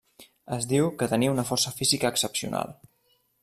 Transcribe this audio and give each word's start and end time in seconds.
Es 0.55 0.63
diu 0.71 0.87
que 1.01 1.09
tenia 1.11 1.35
una 1.35 1.45
força 1.51 1.75
física 1.83 2.13
excepcional. 2.13 2.77